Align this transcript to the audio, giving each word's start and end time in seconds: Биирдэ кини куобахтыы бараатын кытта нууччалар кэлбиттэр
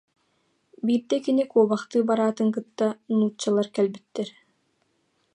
Биирдэ 0.85 1.17
кини 1.25 1.43
куобахтыы 1.51 2.01
бараатын 2.09 2.49
кытта 2.55 2.87
нууччалар 3.17 3.67
кэлбиттэр 3.75 4.29